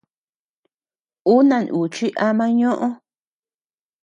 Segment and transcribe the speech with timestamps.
[1.31, 2.87] Uu nanuuchi ama ñoʼö.